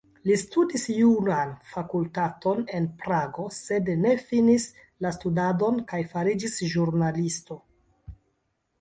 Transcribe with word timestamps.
Li 0.27 0.35
studis 0.43 0.85
juran 0.99 1.51
fakultaton 1.73 2.63
en 2.79 2.89
Prago, 3.03 3.47
sed 3.59 3.93
ne 4.07 4.15
finis 4.33 4.67
la 5.07 5.15
studadon 5.21 5.81
kaj 5.95 6.03
fariĝis 6.17 6.61
ĵurnalisto. 6.77 7.65